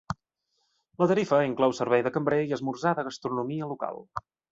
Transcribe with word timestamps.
La 1.01 1.07
tarifa 1.11 1.41
inclou 1.47 1.75
servei 1.79 2.03
de 2.07 2.11
cambrer 2.15 2.39
i 2.47 2.55
esmorzar 2.57 2.95
de 3.01 3.05
gastronomia 3.09 3.69
local. 3.75 4.01